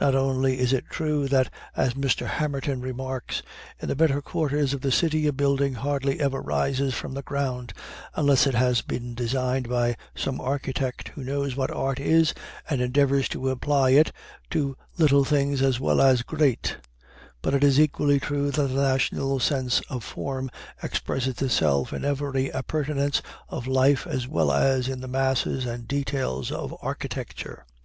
[0.00, 2.28] Not only is it true that, as Mr.
[2.28, 3.42] Hamerton remarks,
[3.82, 7.72] "in the better quarters of the city a building hardly ever rises from the ground
[8.14, 12.32] unless it has been designed by some architect who knows what art is,
[12.70, 14.12] and endeavors to apply it
[14.50, 16.76] to little things as well as great";
[17.42, 20.52] but it is equally true that the national sense of form
[20.84, 26.52] expresses itself in every appurtenance of life as well as in the masses and details
[26.52, 27.64] of architecture.